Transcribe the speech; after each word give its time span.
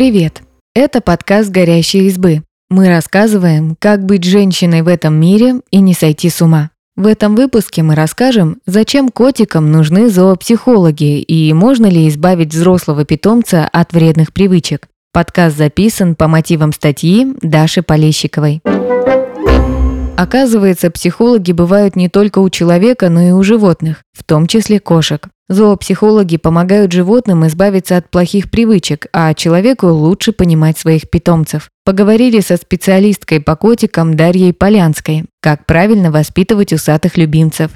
Привет! 0.00 0.40
Это 0.74 1.02
подкаст 1.02 1.50
«Горящие 1.50 2.04
избы». 2.04 2.42
Мы 2.70 2.88
рассказываем, 2.88 3.76
как 3.78 4.02
быть 4.02 4.24
женщиной 4.24 4.80
в 4.80 4.88
этом 4.88 5.12
мире 5.12 5.60
и 5.70 5.82
не 5.82 5.92
сойти 5.92 6.30
с 6.30 6.40
ума. 6.40 6.70
В 6.96 7.06
этом 7.06 7.36
выпуске 7.36 7.82
мы 7.82 7.94
расскажем, 7.94 8.60
зачем 8.64 9.10
котикам 9.10 9.70
нужны 9.70 10.08
зоопсихологи 10.08 11.20
и 11.20 11.52
можно 11.52 11.84
ли 11.84 12.08
избавить 12.08 12.54
взрослого 12.54 13.04
питомца 13.04 13.68
от 13.70 13.92
вредных 13.92 14.32
привычек. 14.32 14.88
Подкаст 15.12 15.58
записан 15.58 16.14
по 16.14 16.28
мотивам 16.28 16.72
статьи 16.72 17.34
Даши 17.42 17.82
Полещиковой. 17.82 18.62
Оказывается, 20.20 20.90
психологи 20.90 21.52
бывают 21.52 21.96
не 21.96 22.10
только 22.10 22.40
у 22.40 22.50
человека, 22.50 23.08
но 23.08 23.22
и 23.22 23.30
у 23.30 23.42
животных, 23.42 24.02
в 24.12 24.22
том 24.22 24.48
числе 24.48 24.78
кошек. 24.78 25.26
Зоопсихологи 25.48 26.36
помогают 26.36 26.92
животным 26.92 27.46
избавиться 27.46 27.96
от 27.96 28.10
плохих 28.10 28.50
привычек, 28.50 29.06
а 29.14 29.32
человеку 29.32 29.86
лучше 29.86 30.32
понимать 30.32 30.76
своих 30.76 31.08
питомцев. 31.08 31.70
Поговорили 31.86 32.40
со 32.40 32.58
специалисткой 32.58 33.40
по 33.40 33.56
котикам 33.56 34.14
Дарьей 34.14 34.52
Полянской, 34.52 35.24
как 35.40 35.64
правильно 35.64 36.10
воспитывать 36.10 36.74
усатых 36.74 37.16
любимцев. 37.16 37.70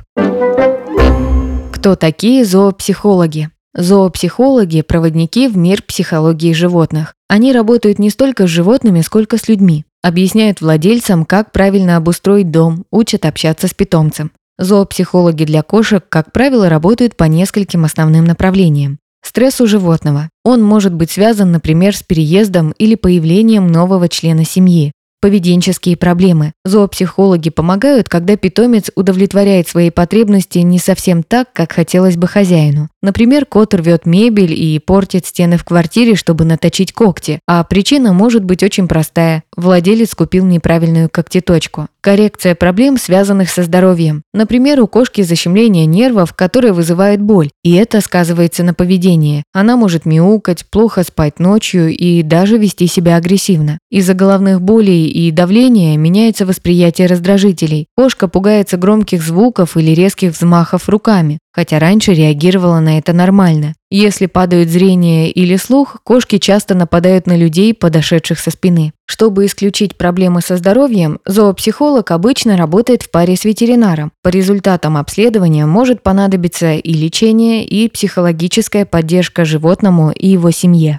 Кто 1.72 1.96
такие 1.96 2.44
зоопсихологи? 2.44 3.48
Зоопсихологи– 3.74 4.82
проводники 4.86 5.48
в 5.48 5.56
мир 5.56 5.82
психологии 5.82 6.52
животных. 6.52 7.14
Они 7.26 7.54
работают 7.54 7.98
не 7.98 8.10
столько 8.10 8.46
с 8.46 8.50
животными, 8.50 9.00
сколько 9.00 9.38
с 9.38 9.48
людьми. 9.48 9.86
Объясняют 10.04 10.60
владельцам, 10.60 11.24
как 11.24 11.50
правильно 11.50 11.96
обустроить 11.96 12.50
дом, 12.50 12.84
учат 12.90 13.24
общаться 13.24 13.68
с 13.68 13.72
питомцем. 13.72 14.32
Зоопсихологи 14.58 15.44
для 15.44 15.62
кошек, 15.62 16.04
как 16.06 16.30
правило, 16.30 16.68
работают 16.68 17.16
по 17.16 17.24
нескольким 17.24 17.86
основным 17.86 18.26
направлениям. 18.26 18.98
Стресс 19.24 19.62
у 19.62 19.66
животного. 19.66 20.28
Он 20.44 20.62
может 20.62 20.92
быть 20.92 21.10
связан, 21.10 21.52
например, 21.52 21.96
с 21.96 22.02
переездом 22.02 22.72
или 22.72 22.96
появлением 22.96 23.68
нового 23.68 24.10
члена 24.10 24.44
семьи. 24.44 24.92
Поведенческие 25.22 25.96
проблемы. 25.96 26.52
Зоопсихологи 26.66 27.48
помогают, 27.48 28.10
когда 28.10 28.36
питомец 28.36 28.90
удовлетворяет 28.94 29.68
свои 29.68 29.88
потребности 29.88 30.58
не 30.58 30.78
совсем 30.78 31.22
так, 31.22 31.50
как 31.54 31.72
хотелось 31.72 32.18
бы 32.18 32.28
хозяину. 32.28 32.90
Например, 33.04 33.44
кот 33.44 33.74
рвет 33.74 34.06
мебель 34.06 34.54
и 34.54 34.78
портит 34.78 35.26
стены 35.26 35.58
в 35.58 35.64
квартире, 35.64 36.14
чтобы 36.14 36.46
наточить 36.46 36.94
когти. 36.94 37.38
А 37.46 37.62
причина 37.62 38.14
может 38.14 38.44
быть 38.44 38.62
очень 38.62 38.88
простая. 38.88 39.42
Владелец 39.58 40.14
купил 40.14 40.46
неправильную 40.46 41.10
когтеточку. 41.10 41.88
Коррекция 42.00 42.54
проблем, 42.54 42.96
связанных 42.96 43.50
со 43.50 43.62
здоровьем. 43.62 44.22
Например, 44.32 44.80
у 44.80 44.86
кошки 44.86 45.20
защемление 45.20 45.84
нервов, 45.84 46.32
которое 46.32 46.72
вызывает 46.72 47.20
боль, 47.20 47.50
и 47.62 47.74
это 47.74 48.00
сказывается 48.00 48.62
на 48.62 48.72
поведении. 48.72 49.44
Она 49.52 49.76
может 49.76 50.06
мяукать, 50.06 50.64
плохо 50.64 51.02
спать 51.02 51.38
ночью 51.38 51.94
и 51.94 52.22
даже 52.22 52.56
вести 52.56 52.86
себя 52.86 53.16
агрессивно. 53.16 53.78
Из-за 53.90 54.14
головных 54.14 54.62
болей 54.62 55.08
и 55.08 55.30
давления 55.30 55.98
меняется 55.98 56.46
восприятие 56.46 57.08
раздражителей. 57.08 57.86
Кошка 57.98 58.28
пугается 58.28 58.78
громких 58.78 59.22
звуков 59.22 59.76
или 59.76 59.90
резких 59.90 60.32
взмахов 60.32 60.88
руками 60.88 61.38
хотя 61.54 61.78
раньше 61.78 62.12
реагировала 62.12 62.80
на 62.80 62.98
это 62.98 63.12
нормально. 63.12 63.74
Если 63.90 64.26
падают 64.26 64.70
зрение 64.70 65.30
или 65.30 65.56
слух, 65.56 65.98
кошки 66.02 66.38
часто 66.38 66.74
нападают 66.74 67.26
на 67.26 67.36
людей, 67.36 67.72
подошедших 67.72 68.40
со 68.40 68.50
спины. 68.50 68.92
Чтобы 69.06 69.46
исключить 69.46 69.96
проблемы 69.96 70.40
со 70.40 70.56
здоровьем, 70.56 71.20
зоопсихолог 71.24 72.10
обычно 72.10 72.56
работает 72.56 73.02
в 73.02 73.10
паре 73.10 73.36
с 73.36 73.44
ветеринаром. 73.44 74.10
По 74.22 74.30
результатам 74.30 74.96
обследования 74.96 75.66
может 75.66 76.02
понадобиться 76.02 76.72
и 76.74 76.92
лечение, 76.92 77.64
и 77.64 77.88
психологическая 77.88 78.84
поддержка 78.84 79.44
животному 79.44 80.10
и 80.10 80.28
его 80.28 80.50
семье. 80.50 80.98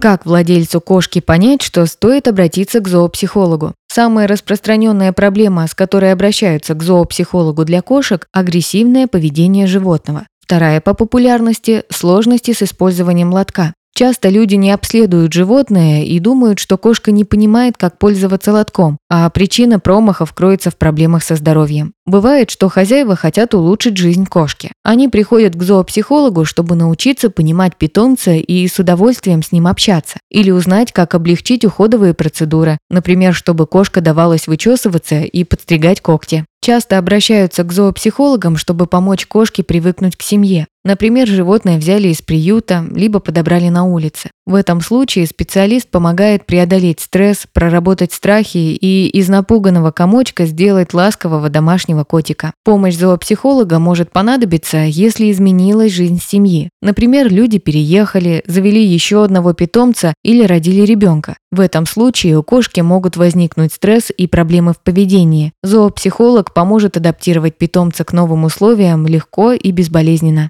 Как 0.00 0.24
владельцу 0.24 0.80
кошки 0.80 1.20
понять, 1.20 1.60
что 1.60 1.84
стоит 1.86 2.28
обратиться 2.28 2.78
к 2.78 2.86
зоопсихологу? 2.86 3.74
Самая 3.90 4.28
распространенная 4.28 5.12
проблема, 5.12 5.66
с 5.66 5.74
которой 5.74 6.12
обращаются 6.12 6.74
к 6.74 6.82
зоопсихологу 6.82 7.64
для 7.64 7.82
кошек– 7.82 8.28
агрессивное 8.32 9.06
поведение 9.06 9.66
животного. 9.66 10.26
Вторая 10.40 10.80
по 10.80 10.94
популярности– 10.94 11.84
сложности 11.90 12.52
с 12.52 12.62
использованием 12.62 13.32
лотка. 13.32 13.74
Часто 13.98 14.28
люди 14.28 14.54
не 14.54 14.70
обследуют 14.70 15.32
животное 15.32 16.04
и 16.04 16.20
думают, 16.20 16.60
что 16.60 16.78
кошка 16.78 17.10
не 17.10 17.24
понимает, 17.24 17.76
как 17.76 17.98
пользоваться 17.98 18.52
лотком, 18.52 18.96
а 19.10 19.28
причина 19.28 19.80
промахов 19.80 20.32
кроется 20.34 20.70
в 20.70 20.76
проблемах 20.76 21.24
со 21.24 21.34
здоровьем. 21.34 21.94
Бывает, 22.06 22.48
что 22.48 22.68
хозяева 22.68 23.16
хотят 23.16 23.54
улучшить 23.54 23.96
жизнь 23.96 24.24
кошки. 24.26 24.70
Они 24.84 25.08
приходят 25.08 25.56
к 25.56 25.62
зоопсихологу, 25.64 26.44
чтобы 26.44 26.76
научиться 26.76 27.28
понимать 27.28 27.74
питомца 27.74 28.34
и 28.34 28.68
с 28.68 28.78
удовольствием 28.78 29.42
с 29.42 29.50
ним 29.50 29.66
общаться. 29.66 30.20
Или 30.30 30.52
узнать, 30.52 30.92
как 30.92 31.16
облегчить 31.16 31.64
уходовые 31.64 32.14
процедуры, 32.14 32.78
например, 32.90 33.34
чтобы 33.34 33.66
кошка 33.66 34.00
давалась 34.00 34.46
вычесываться 34.46 35.22
и 35.22 35.42
подстригать 35.42 36.00
когти. 36.00 36.44
Часто 36.68 36.98
обращаются 36.98 37.64
к 37.64 37.72
зоопсихологам, 37.72 38.58
чтобы 38.58 38.86
помочь 38.86 39.24
кошке 39.24 39.62
привыкнуть 39.62 40.16
к 40.16 40.22
семье. 40.22 40.66
Например, 40.84 41.26
животное 41.26 41.76
взяли 41.76 42.08
из 42.08 42.22
приюта, 42.22 42.84
либо 42.94 43.20
подобрали 43.20 43.68
на 43.68 43.84
улице. 43.84 44.30
В 44.46 44.54
этом 44.54 44.80
случае 44.80 45.26
специалист 45.26 45.90
помогает 45.90 46.46
преодолеть 46.46 47.00
стресс, 47.00 47.46
проработать 47.52 48.12
страхи 48.12 48.56
и 48.56 49.08
из 49.08 49.28
напуганного 49.28 49.90
комочка 49.90 50.46
сделать 50.46 50.94
ласкового 50.94 51.50
домашнего 51.50 52.04
котика. 52.04 52.54
Помощь 52.64 52.96
зоопсихолога 52.96 53.78
может 53.78 54.10
понадобиться, 54.12 54.78
если 54.78 55.30
изменилась 55.30 55.92
жизнь 55.92 56.20
семьи. 56.22 56.70
Например, 56.80 57.30
люди 57.30 57.58
переехали, 57.58 58.42
завели 58.46 58.82
еще 58.82 59.24
одного 59.24 59.52
питомца 59.52 60.14
или 60.24 60.44
родили 60.44 60.82
ребенка. 60.82 61.36
В 61.50 61.60
этом 61.60 61.86
случае 61.86 62.38
у 62.38 62.42
кошки 62.42 62.80
могут 62.80 63.16
возникнуть 63.16 63.72
стресс 63.72 64.10
и 64.16 64.26
проблемы 64.26 64.72
в 64.72 64.80
поведении. 64.82 65.52
Зоопсихолог 65.62 66.54
поможет 66.58 66.96
адаптировать 66.96 67.56
питомца 67.56 68.02
к 68.02 68.12
новым 68.12 68.42
условиям 68.42 69.06
легко 69.06 69.52
и 69.52 69.70
безболезненно. 69.70 70.48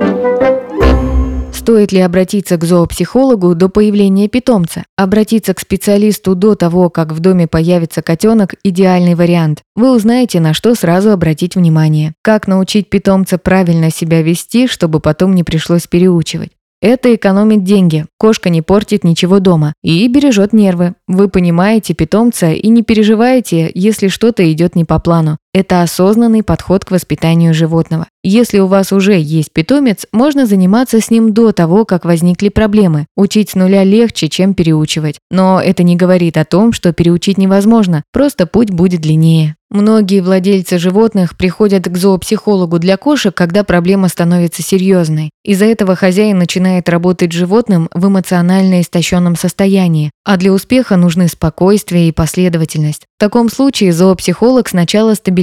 Стоит 1.52 1.92
ли 1.92 2.00
обратиться 2.00 2.56
к 2.56 2.64
зоопсихологу 2.64 3.54
до 3.54 3.69
появления 3.69 4.26
питомца? 4.26 4.84
Обратиться 4.96 5.52
к 5.52 5.60
специалисту 5.60 6.34
до 6.34 6.54
того, 6.54 6.88
как 6.88 7.12
в 7.12 7.20
доме 7.20 7.46
появится 7.46 8.00
котенок– 8.00 8.54
идеальный 8.64 9.16
вариант. 9.16 9.60
Вы 9.76 9.94
узнаете, 9.94 10.41
на 10.41 10.54
что 10.54 10.74
сразу 10.74 11.10
обратить 11.10 11.56
внимание. 11.56 12.14
Как 12.22 12.48
научить 12.48 12.88
питомца 12.88 13.36
правильно 13.36 13.90
себя 13.90 14.22
вести, 14.22 14.66
чтобы 14.66 15.00
потом 15.00 15.34
не 15.34 15.44
пришлось 15.44 15.86
переучивать. 15.86 16.52
Это 16.80 17.12
экономит 17.12 17.64
деньги, 17.64 18.06
кошка 18.19 18.50
не 18.50 18.62
портит 18.62 19.02
ничего 19.02 19.40
дома 19.40 19.75
и 19.82 20.06
бережет 20.06 20.52
нервы. 20.52 20.94
Вы 21.08 21.28
понимаете 21.28 21.92
питомца 21.92 22.52
и 22.52 22.69
не 22.69 22.82
переживаете, 22.82 23.69
если 23.75 24.06
что-то 24.06 24.50
идет 24.52 24.76
не 24.76 24.84
по 24.84 25.00
плану. 25.00 25.38
Это 25.54 25.82
осознанный 25.82 26.42
подход 26.42 26.84
к 26.84 26.91
воспитанию 26.91 27.54
животного. 27.54 28.06
Если 28.22 28.59
у 28.59 28.66
вас 28.66 28.92
уже 28.92 29.19
есть 29.19 29.53
питомец, 29.53 30.06
можно 30.12 30.44
заниматься 30.44 31.00
с 31.00 31.10
ним 31.10 31.32
до 31.32 31.53
того, 31.53 31.86
как 31.86 32.04
возникли 32.04 32.50
проблемы. 32.50 33.06
Учить 33.16 33.50
с 33.50 33.54
нуля 33.54 33.84
легче, 33.84 34.28
чем 34.28 34.53
переучивать. 34.53 35.19
Но 35.31 35.60
это 35.60 35.82
не 35.82 35.97
говорит 35.97 36.37
о 36.37 36.44
том, 36.44 36.72
что 36.72 36.92
переучить 36.92 37.38
невозможно, 37.38 38.03
просто 38.12 38.47
путь 38.47 38.70
будет 38.70 39.00
длиннее. 39.00 39.54
Многие 39.70 40.20
владельцы 40.20 40.78
животных 40.78 41.37
приходят 41.37 41.84
к 41.84 41.97
зоопсихологу 41.97 42.78
для 42.78 42.97
кошек, 42.97 43.34
когда 43.34 43.64
проблема 43.64 44.08
становится 44.08 44.62
серьезной. 44.62 45.31
Из-за 45.44 45.66
этого 45.66 45.94
хозяин 45.94 46.38
начинает 46.38 46.88
работать 46.88 47.34
с 47.34 47.37
животным 47.37 47.91
в 47.92 48.08
эмоционально 48.08 48.81
истощенном 48.81 49.37
состоянии, 49.37 50.10
а 50.25 50.38
для 50.38 50.54
успеха 50.54 50.97
нужны 50.97 51.28
спокойствие 51.28 52.08
и 52.08 52.12
последовательность. 52.12 53.03
В 53.19 53.20
таком 53.20 53.50
случае 53.50 53.92
зоопсихолог 53.92 54.69
сначала 54.69 55.12
стабилизирует 55.12 55.38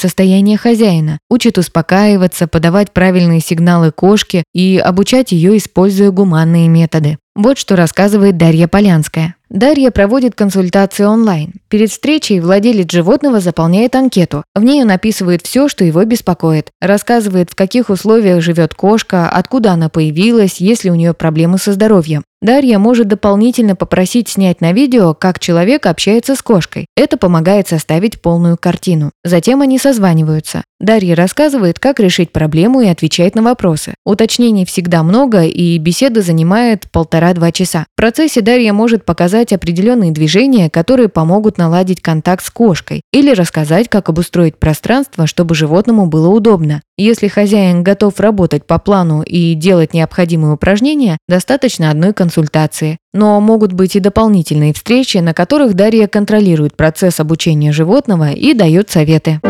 состояние 0.00 0.56
хозяина, 0.56 1.18
учит 1.30 1.58
успокаиваться, 1.58 2.46
подавать 2.46 2.92
правильные 2.92 3.40
сигналы 3.40 3.92
кошке 3.92 4.44
и 4.54 4.78
обучать 4.78 5.32
ее, 5.32 5.56
используя 5.56 6.10
гуманные 6.10 6.68
методы. 6.68 7.18
Вот 7.34 7.56
что 7.56 7.76
рассказывает 7.76 8.36
Дарья 8.36 8.66
Полянская. 8.66 9.36
Дарья 9.48 9.90
проводит 9.90 10.34
консультации 10.34 11.04
онлайн. 11.04 11.54
Перед 11.68 11.90
встречей 11.90 12.40
владелец 12.40 12.90
животного 12.90 13.40
заполняет 13.40 13.94
анкету. 13.94 14.42
В 14.54 14.62
ней 14.62 14.82
он 14.82 14.90
описывает 14.90 15.46
все, 15.46 15.68
что 15.68 15.84
его 15.84 16.04
беспокоит. 16.04 16.70
Рассказывает, 16.80 17.50
в 17.50 17.54
каких 17.54 17.90
условиях 17.90 18.42
живет 18.42 18.74
кошка, 18.74 19.30
откуда 19.30 19.72
она 19.72 19.88
появилась, 19.88 20.56
есть 20.56 20.84
ли 20.84 20.90
у 20.90 20.96
нее 20.96 21.14
проблемы 21.14 21.58
со 21.58 21.72
здоровьем. 21.72 22.24
Дарья 22.40 22.78
может 22.78 23.08
дополнительно 23.08 23.74
попросить 23.74 24.28
снять 24.28 24.60
на 24.60 24.72
видео, 24.72 25.12
как 25.12 25.40
человек 25.40 25.86
общается 25.86 26.36
с 26.36 26.42
кошкой. 26.42 26.86
Это 26.96 27.16
помогает 27.16 27.66
составить 27.66 28.22
полную 28.22 28.56
картину. 28.56 29.10
Затем 29.24 29.60
они 29.60 29.76
созваниваются. 29.76 30.62
Дарья 30.78 31.16
рассказывает, 31.16 31.80
как 31.80 31.98
решить 31.98 32.30
проблему 32.30 32.80
и 32.80 32.86
отвечает 32.86 33.34
на 33.34 33.42
вопросы. 33.42 33.94
Уточнений 34.04 34.64
всегда 34.64 35.02
много, 35.02 35.42
и 35.42 35.76
беседа 35.78 36.22
занимает 36.22 36.88
полтора-два 36.92 37.50
часа. 37.50 37.86
В 37.92 37.96
процессе 37.96 38.40
Дарья 38.40 38.72
может 38.72 39.04
показать 39.04 39.52
определенные 39.52 40.12
движения, 40.12 40.70
которые 40.70 41.08
помогут 41.08 41.58
наладить 41.58 42.00
контакт 42.00 42.44
с 42.44 42.50
кошкой, 42.50 43.02
или 43.12 43.32
рассказать, 43.32 43.88
как 43.88 44.08
обустроить 44.08 44.58
пространство, 44.58 45.26
чтобы 45.26 45.56
животному 45.56 46.06
было 46.06 46.28
удобно. 46.28 46.82
Если 47.00 47.28
хозяин 47.28 47.84
готов 47.84 48.18
работать 48.18 48.66
по 48.66 48.80
плану 48.80 49.22
и 49.22 49.54
делать 49.54 49.94
необходимые 49.94 50.54
упражнения, 50.54 51.16
достаточно 51.28 51.92
одной 51.92 52.12
консультации. 52.12 52.98
Но 53.14 53.40
могут 53.40 53.72
быть 53.72 53.94
и 53.94 54.00
дополнительные 54.00 54.74
встречи, 54.74 55.18
на 55.18 55.32
которых 55.32 55.74
Дарья 55.74 56.08
контролирует 56.08 56.76
процесс 56.76 57.20
обучения 57.20 57.70
животного 57.70 58.32
и 58.32 58.52
дает 58.52 58.90
советы. 58.90 59.40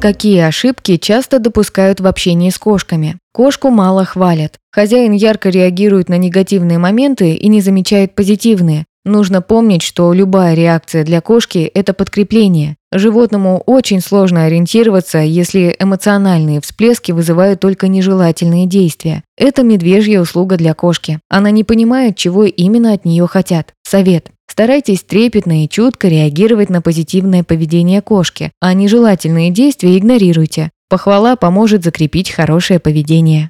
Какие 0.00 0.40
ошибки 0.40 0.96
часто 0.96 1.38
допускают 1.38 2.00
в 2.00 2.06
общении 2.06 2.48
с 2.48 2.56
кошками? 2.56 3.18
Кошку 3.34 3.68
мало 3.68 4.06
хвалят. 4.06 4.54
Хозяин 4.72 5.12
ярко 5.12 5.50
реагирует 5.50 6.08
на 6.08 6.16
негативные 6.16 6.78
моменты 6.78 7.34
и 7.34 7.48
не 7.48 7.60
замечает 7.60 8.14
позитивные. 8.14 8.86
Нужно 9.04 9.40
помнить, 9.40 9.82
что 9.82 10.12
любая 10.12 10.54
реакция 10.54 11.04
для 11.04 11.22
кошки– 11.22 11.58
это 11.74 11.94
подкрепление. 11.94 12.76
Животному 12.92 13.62
очень 13.64 14.00
сложно 14.00 14.44
ориентироваться, 14.44 15.18
если 15.18 15.74
эмоциональные 15.78 16.60
всплески 16.60 17.12
вызывают 17.12 17.60
только 17.60 17.88
нежелательные 17.88 18.66
действия. 18.66 19.22
Это 19.38 19.62
медвежья 19.62 20.20
услуга 20.20 20.56
для 20.56 20.74
кошки. 20.74 21.18
Она 21.30 21.50
не 21.50 21.64
понимает, 21.64 22.16
чего 22.16 22.44
именно 22.44 22.92
от 22.92 23.06
нее 23.06 23.26
хотят. 23.26 23.72
Совет. 23.82 24.30
Старайтесь 24.46 25.02
трепетно 25.02 25.64
и 25.64 25.68
чутко 25.68 26.08
реагировать 26.08 26.68
на 26.68 26.82
позитивное 26.82 27.42
поведение 27.42 28.02
кошки, 28.02 28.50
а 28.60 28.74
нежелательные 28.74 29.50
действия 29.50 29.96
игнорируйте. 29.96 30.70
Похвала 30.90 31.36
поможет 31.36 31.84
закрепить 31.84 32.30
хорошее 32.30 32.80
поведение 32.80 33.48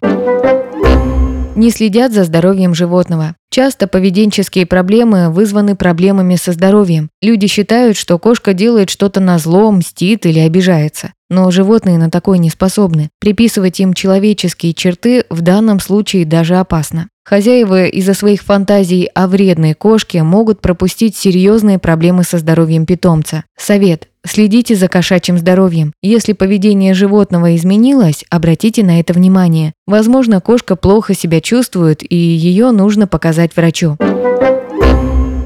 не 1.56 1.70
следят 1.70 2.12
за 2.12 2.25
здоровьем 2.25 2.75
животного. 2.75 3.35
Часто 3.50 3.87
поведенческие 3.87 4.67
проблемы 4.67 5.31
вызваны 5.31 5.75
проблемами 5.75 6.37
со 6.37 6.52
здоровьем. 6.52 7.11
Люди 7.20 7.47
считают, 7.47 7.97
что 7.97 8.19
кошка 8.19 8.55
делает 8.55 8.91
что-то 8.91 9.20
на 9.20 9.38
зло, 9.38 9.70
мстит 9.73 10.26
или 10.26 10.38
обижается. 10.38 11.12
Но 11.29 11.50
животные 11.50 11.99
на 11.99 12.11
такое 12.11 12.38
не 12.38 12.50
способны. 12.50 13.11
Приписывать 13.20 13.81
им 13.81 13.94
человеческие 13.94 14.75
черты 14.75 15.25
в 15.31 15.41
данном 15.41 15.81
случае 15.81 16.25
даже 16.25 16.56
опасно. 16.56 17.08
Хозяева 17.25 17.87
из-за 17.87 18.14
своих 18.14 18.43
фантазий 18.43 19.08
о 19.14 19.29
вредной 19.29 19.75
кошке 19.75 20.23
могут 20.23 20.61
пропустить 20.61 21.17
серьезные 21.17 21.79
проблемы 21.79 22.25
со 22.25 22.38
здоровьем 22.38 22.87
питомца. 22.87 23.44
Совет. 23.56 24.09
Следите 24.26 24.75
за 24.75 24.88
кошачьим 24.88 25.38
здоровьем. 25.38 25.93
Если 26.02 26.34
поведение 26.34 26.94
животного 26.94 27.56
изменилось, 27.56 28.25
обратите 28.31 28.84
на 28.84 29.00
это 29.00 29.12
внимание. 29.12 29.72
Возможно, 29.87 30.40
кошка 30.40 30.76
плохо 30.76 31.14
себя 31.14 31.40
чувствует, 31.40 32.02
и 32.02 32.17
ее 32.17 32.70
нужно 32.70 33.06
показать 33.06 33.56
врачу 33.56 33.96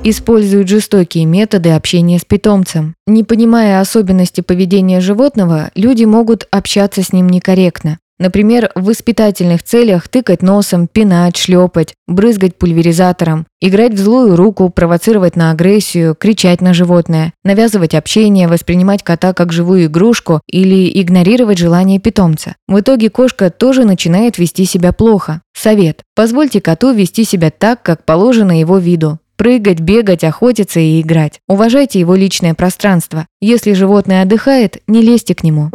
используют 0.04 0.68
жестокие 0.68 1.24
методы 1.24 1.70
общения 1.70 2.18
с 2.18 2.24
питомцем. 2.24 2.94
Не 3.06 3.24
понимая 3.24 3.80
особенности 3.80 4.42
поведения 4.42 5.00
животного, 5.00 5.70
люди 5.74 6.04
могут 6.04 6.46
общаться 6.50 7.02
с 7.02 7.12
ним 7.12 7.28
некорректно. 7.28 7.98
Например, 8.18 8.70
в 8.76 8.84
воспитательных 8.84 9.64
целях 9.64 10.08
тыкать 10.08 10.40
носом, 10.40 10.86
пинать, 10.86 11.36
шлепать, 11.36 11.94
брызгать 12.06 12.56
пульверизатором, 12.56 13.46
играть 13.60 13.94
в 13.94 13.98
злую 13.98 14.36
руку, 14.36 14.70
провоцировать 14.70 15.34
на 15.34 15.50
агрессию, 15.50 16.14
кричать 16.14 16.60
на 16.60 16.74
животное, 16.74 17.32
навязывать 17.42 17.94
общение, 17.94 18.46
воспринимать 18.46 19.02
кота 19.02 19.32
как 19.34 19.52
живую 19.52 19.86
игрушку 19.86 20.40
или 20.48 21.00
игнорировать 21.00 21.58
желания 21.58 21.98
питомца. 21.98 22.54
В 22.68 22.78
итоге 22.78 23.10
кошка 23.10 23.50
тоже 23.50 23.84
начинает 23.84 24.38
вести 24.38 24.64
себя 24.64 24.92
плохо. 24.92 25.42
Совет. 25.56 26.02
Позвольте 26.14 26.60
коту 26.60 26.92
вести 26.92 27.24
себя 27.24 27.50
так, 27.50 27.82
как 27.82 28.04
положено 28.04 28.58
его 28.58 28.78
виду. 28.78 29.18
Прыгать, 29.36 29.80
бегать, 29.80 30.22
охотиться 30.22 30.78
и 30.78 31.00
играть. 31.00 31.40
Уважайте 31.48 31.98
его 31.98 32.14
личное 32.14 32.54
пространство. 32.54 33.26
Если 33.40 33.72
животное 33.72 34.22
отдыхает, 34.22 34.78
не 34.86 35.02
лезьте 35.02 35.34
к 35.34 35.42
нему. 35.42 35.70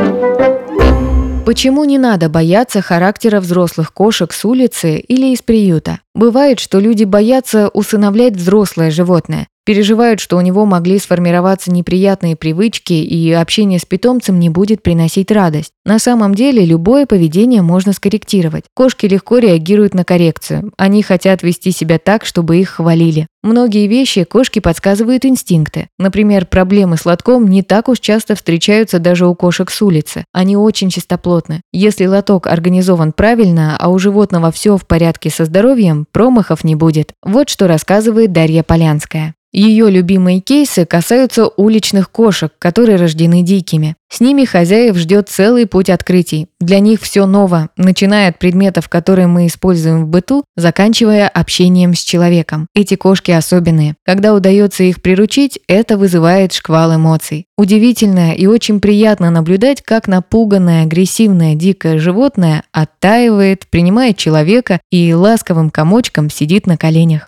Почему 1.46 1.84
не 1.84 1.98
надо 1.98 2.30
бояться 2.30 2.82
характера 2.82 3.40
взрослых 3.40 3.92
кошек 3.94 4.32
с 4.32 4.46
улицы 4.46 5.00
или 5.00 5.34
из 5.34 5.42
приюта? 5.42 6.00
Бывает, 6.14 6.60
что 6.60 6.80
люди 6.80 7.06
боятся 7.06 7.70
усыновлять 7.70 8.36
взрослое 8.36 8.92
животное, 8.92 9.48
переживают, 9.70 10.20
что 10.20 10.36
у 10.36 10.42
него 10.42 10.66
могли 10.66 10.98
сформироваться 10.98 11.72
неприятные 11.72 12.36
привычки 12.36 12.94
и 12.94 13.32
общение 13.32 13.78
с 13.78 13.86
питомцем 13.86 14.40
не 14.40 14.50
будет 14.50 14.82
приносить 14.82 15.30
радость. 15.30 15.74
На 15.86 16.00
самом 16.00 16.34
деле 16.34 16.66
любое 16.66 17.06
поведение 17.06 17.62
можно 17.62 17.94
скорректировать. 17.94 18.64
Кошки 18.74 19.06
легко 19.06 19.38
реагируют 19.38 19.94
на 19.94 20.04
коррекцию. 20.04 20.74
Они 20.76 21.04
хотят 21.04 21.44
вести 21.44 21.70
себя 21.70 22.00
так, 22.00 22.26
чтобы 22.26 22.58
их 22.58 22.70
хвалили. 22.70 23.28
Многие 23.44 23.86
вещи 23.86 24.24
кошки 24.24 24.58
подсказывают 24.58 25.24
инстинкты. 25.24 25.90
Например, 26.00 26.48
проблемы 26.48 26.98
с 26.98 27.06
лотком 27.06 27.48
не 27.48 27.62
так 27.62 27.90
уж 27.90 28.00
часто 28.00 28.34
встречаются 28.34 28.98
даже 28.98 29.28
у 29.28 29.36
кошек 29.36 29.70
с 29.70 29.84
улицы. 29.84 30.26
Они 30.34 30.58
очень 30.58 30.90
чистоплотны. 30.90 31.62
Если 31.72 32.08
лоток 32.08 32.48
организован 32.48 33.14
правильно, 33.14 33.78
а 33.80 33.90
у 33.90 34.00
животного 34.00 34.52
все 34.52 34.78
в 34.78 34.88
порядке 34.88 35.30
со 35.30 35.46
здоровьем, 35.46 36.08
промахов 36.12 36.64
не 36.64 36.74
будет. 36.74 37.14
Вот 37.24 37.50
что 37.50 37.68
рассказывает 37.68 38.32
Дарья 38.32 38.64
Полянская. 38.64 39.36
Ее 39.52 39.90
любимые 39.90 40.42
кейсы 40.42 40.86
касаются 40.86 41.48
уличных 41.48 42.12
кошек, 42.12 42.52
которые 42.60 42.98
рождены 42.98 43.42
дикими. 43.42 43.96
С 44.12 44.20
ними 44.22 44.46
хозяев 44.46 44.96
ждет 44.96 45.30
целый 45.30 45.66
путь 45.66 45.90
открытий. 45.90 46.48
Для 46.60 46.80
них 46.80 47.02
все 47.02 47.26
ново, 47.26 47.70
начиная 47.78 48.30
от 48.30 48.40
предметов, 48.40 48.90
которые 48.90 49.28
мы 49.28 49.48
используем 49.48 50.06
в 50.06 50.08
быту, 50.08 50.44
заканчивая 50.56 51.28
общением 51.28 51.96
с 51.96 52.00
человеком. 52.00 52.68
Эти 52.76 52.96
кошки 52.96 53.32
особенные. 53.32 53.96
Когда 54.06 54.34
удается 54.34 54.84
их 54.84 55.02
приручить, 55.02 55.60
это 55.68 55.98
вызывает 55.98 56.54
шквал 56.54 56.96
эмоций. 56.96 57.46
Удивительно 57.58 58.34
и 58.34 58.46
очень 58.46 58.80
приятно 58.80 59.32
наблюдать, 59.32 59.82
как 59.82 60.08
напуганное, 60.08 60.84
агрессивное, 60.84 61.56
дикое 61.56 62.00
животное 62.00 62.64
оттаивает, 62.72 63.68
принимает 63.68 64.18
человека 64.18 64.80
и 64.92 65.14
ласковым 65.14 65.70
комочком 65.70 66.30
сидит 66.30 66.68
на 66.68 66.78
коленях. 66.78 67.28